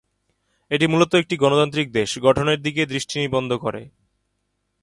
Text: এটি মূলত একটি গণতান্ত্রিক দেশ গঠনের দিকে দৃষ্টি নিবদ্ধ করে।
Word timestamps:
এটি 0.71 0.85
মূলত 0.87 1.11
একটি 1.15 1.35
গণতান্ত্রিক 1.37 1.87
দেশ 1.91 2.09
গঠনের 2.19 2.59
দিকে 2.61 2.81
দৃষ্টি 2.85 3.15
নিবদ্ধ 3.19 3.51
করে। 3.55 3.81